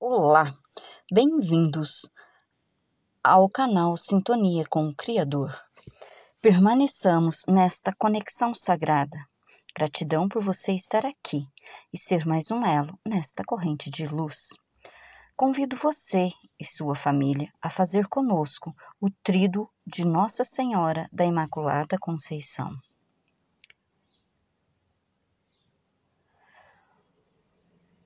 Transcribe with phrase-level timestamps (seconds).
[0.00, 0.44] Olá,
[1.12, 2.08] bem-vindos
[3.22, 5.52] ao canal Sintonia com o Criador.
[6.40, 9.18] Permaneçamos nesta conexão sagrada.
[9.76, 11.44] Gratidão por você estar aqui
[11.92, 14.50] e ser mais um elo nesta corrente de luz.
[15.34, 16.28] Convido você
[16.60, 22.70] e sua família a fazer conosco o trido de Nossa Senhora da Imaculada Conceição.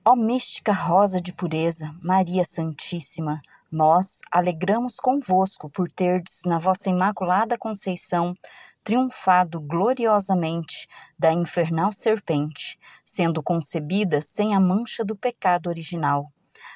[0.05, 7.57] Ó mística rosa de pureza, Maria Santíssima, nós alegramos convosco por terdes na vossa imaculada
[7.57, 8.35] conceição
[8.83, 16.29] triunfado gloriosamente da infernal serpente, sendo concebida sem a mancha do pecado original.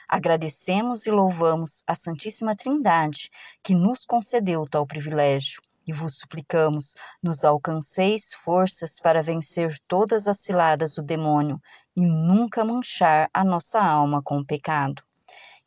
[0.07, 3.29] Agradecemos e louvamos a Santíssima Trindade
[3.61, 10.39] que nos concedeu tal privilégio e vos suplicamos, nos alcanceis forças para vencer todas as
[10.39, 11.61] ciladas do demônio
[11.97, 15.01] e nunca manchar a nossa alma com o pecado.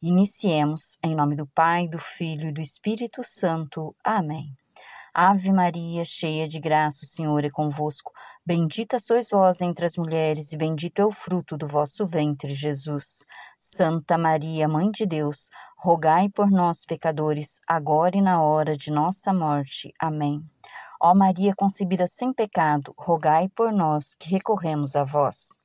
[0.00, 3.96] Iniciemos em nome do Pai, do Filho e do Espírito Santo.
[4.04, 4.56] Amém.
[5.12, 8.12] Ave Maria, cheia de graça, o Senhor é convosco.
[8.46, 13.24] Bendita sois vós entre as mulheres, e bendito é o fruto do vosso ventre, Jesus.
[13.58, 19.34] Santa Maria, Mãe de Deus, rogai por nós, pecadores, agora e na hora de nossa
[19.34, 19.92] morte.
[19.98, 20.40] Amém.
[21.02, 25.58] Ó Maria concebida sem pecado, rogai por nós que recorremos a vós.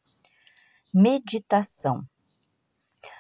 [0.98, 2.06] Meditação.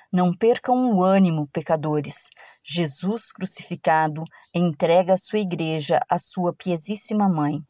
[0.09, 2.29] Não percam o ânimo, pecadores.
[2.63, 4.23] Jesus crucificado
[4.53, 7.61] entrega a sua igreja à sua piesíssima mãe.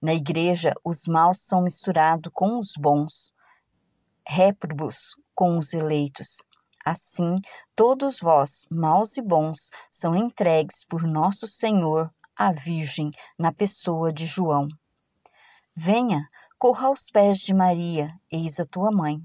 [0.00, 3.34] Na igreja, os maus são misturados com os bons,
[4.26, 6.38] réprobos com os eleitos.
[6.82, 7.38] Assim,
[7.76, 14.24] todos vós, maus e bons, são entregues por nosso Senhor à Virgem, na pessoa de
[14.24, 14.66] João.
[15.76, 16.26] Venha,
[16.58, 19.22] corra aos pés de Maria, eis a tua mãe.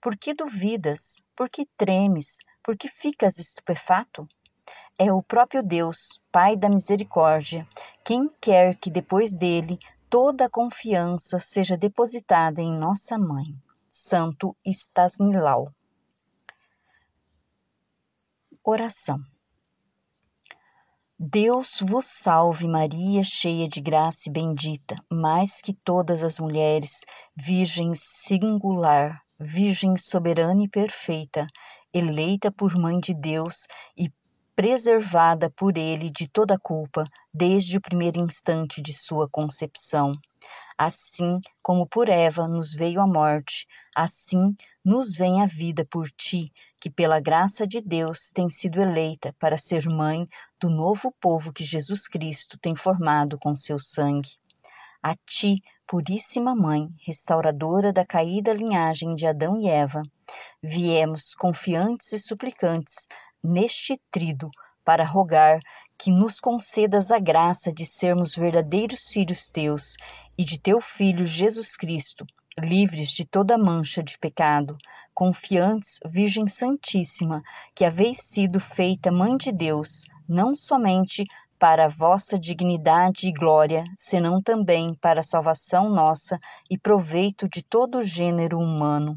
[0.00, 1.22] Por que duvidas?
[1.34, 2.44] Por que tremes?
[2.62, 4.28] Por que ficas estupefato?
[4.96, 7.66] É o próprio Deus, Pai da misericórdia,
[8.04, 13.54] quem quer que depois dele toda a confiança seja depositada em nossa mãe,
[13.90, 15.72] Santo Stasnilau.
[18.62, 19.18] Oração.
[21.18, 27.04] Deus vos salve, Maria, cheia de graça e bendita, mais que todas as mulheres,
[27.34, 31.46] Virgem singular, Virgem soberana e perfeita,
[31.94, 34.10] eleita por Mãe de Deus e
[34.56, 40.10] preservada por Ele de toda culpa desde o primeiro instante de sua concepção.
[40.76, 46.52] Assim como por Eva nos veio a morte, assim nos vem a vida por ti,
[46.80, 50.26] que pela graça de Deus tem sido eleita para ser mãe
[50.60, 54.30] do novo povo que Jesus Cristo tem formado com seu sangue.
[55.00, 60.02] A ti, Puríssima Mãe, restauradora da caída linhagem de Adão e Eva,
[60.62, 63.08] viemos confiantes e suplicantes
[63.42, 64.50] neste trido
[64.84, 65.58] para rogar
[65.98, 69.94] que nos concedas a graça de sermos verdadeiros filhos teus
[70.36, 72.26] e de teu Filho Jesus Cristo,
[72.58, 74.76] livres de toda mancha de pecado,
[75.14, 77.42] confiantes, Virgem Santíssima,
[77.74, 81.24] que haveis sido feita Mãe de Deus, não somente
[81.58, 86.38] para vossa dignidade e glória, senão também para a salvação nossa
[86.70, 89.16] e proveito de todo o gênero humano.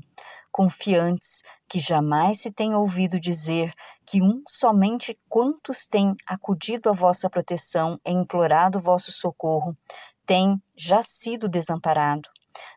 [0.51, 3.71] Confiantes que jamais se tem ouvido dizer
[4.05, 9.77] que um somente quantos têm acudido à vossa proteção e implorado vosso socorro,
[10.25, 12.27] tem já sido desamparado.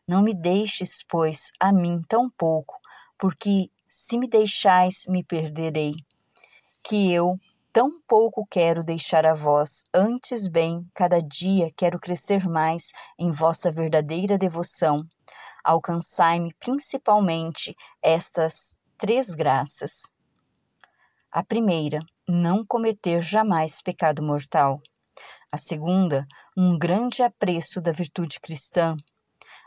[0.06, 2.78] Não me deixes, pois, a mim tão pouco,
[3.18, 5.94] porque se me deixais, me perderei.
[6.82, 7.38] Que eu,
[7.74, 13.68] Tão pouco quero deixar a vós, antes bem, cada dia quero crescer mais em vossa
[13.68, 15.04] verdadeira devoção.
[15.64, 20.02] Alcançai-me principalmente estas três graças.
[21.32, 21.98] A primeira,
[22.28, 24.80] não cometer jamais pecado mortal.
[25.52, 26.24] A segunda,
[26.56, 28.96] um grande apreço da virtude cristã.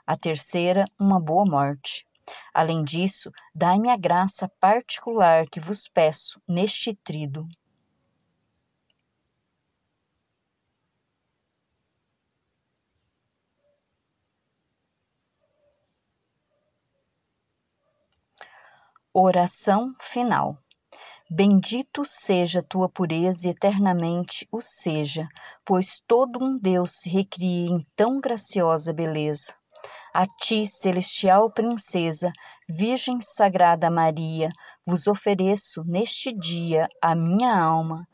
[0.05, 2.07] A terceira, uma boa morte.
[2.53, 7.45] Além disso, dai-me a graça particular que vos peço neste trido.
[19.19, 20.59] Oração final.
[21.27, 25.27] Bendito seja tua pureza e eternamente o seja,
[25.65, 29.55] pois todo um Deus se recria em tão graciosa beleza.
[30.13, 32.31] A ti, celestial princesa,
[32.69, 34.51] Virgem Sagrada Maria,
[34.85, 38.07] vos ofereço neste dia a minha alma,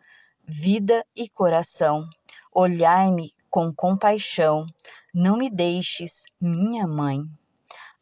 [0.47, 2.07] vida e coração.
[2.49, 4.65] Olhai-me com compaixão,
[5.13, 7.27] não me deixes, minha mãe.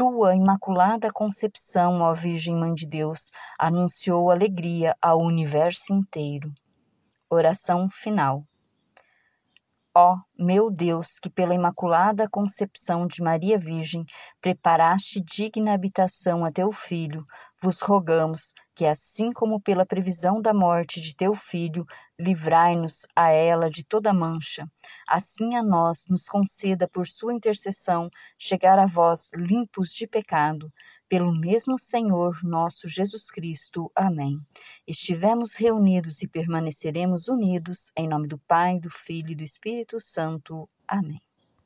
[0.00, 6.50] tua imaculada concepção, ó Virgem Mãe de Deus, anunciou alegria ao universo inteiro.
[7.28, 8.42] Oração final.
[9.94, 14.06] Ó meu Deus, que pela imaculada concepção de Maria Virgem
[14.40, 17.26] preparaste digna habitação a teu Filho,
[17.62, 21.84] vos rogamos que, assim como pela previsão da morte de teu Filho,
[22.18, 24.66] livrai-nos a ela de toda mancha,
[25.06, 28.08] assim a nós nos conceda por sua intercessão
[28.38, 30.72] chegar a vós limpos de pecado,
[31.10, 33.90] pelo mesmo Senhor nosso Jesus Cristo.
[33.94, 34.38] Amém.
[34.86, 40.00] Estivemos reunidos e permaneceremos unidos, em nome do Pai, do Filho e do Espírito
[40.30, 40.68] Santo.
[40.86, 41.20] Amém.